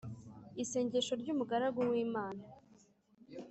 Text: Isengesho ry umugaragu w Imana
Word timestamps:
Isengesho 0.63 1.13
ry 1.21 1.27
umugaragu 1.33 1.79
w 1.91 1.93
Imana 2.05 2.43